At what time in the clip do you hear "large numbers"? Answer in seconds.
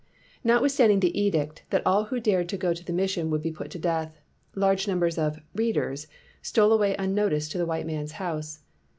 4.55-5.19